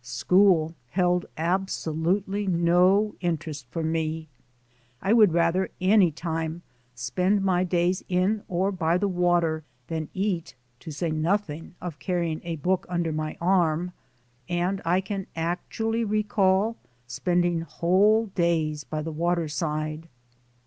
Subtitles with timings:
[0.03, 4.29] School held absolutely no in terest for me.
[4.99, 6.63] I would rather any time
[6.95, 12.41] spend my days in or by the water than eat, to say nothing of carrying
[12.43, 13.93] a book under my arm,
[14.49, 20.09] and I can act ually recall spending whole days by the water side.